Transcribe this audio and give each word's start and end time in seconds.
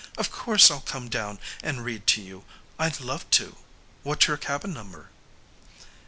"Of 0.17 0.31
course 0.31 0.71
I'll 0.71 0.81
come 0.81 1.09
down 1.09 1.37
and 1.61 1.85
read 1.85 2.07
to 2.07 2.23
you. 2.23 2.43
I'd 2.79 3.01
love 3.01 3.29
to. 3.37 3.55
What's 4.01 4.25
your 4.27 4.37
cabin 4.37 4.73
number?" 4.73 5.11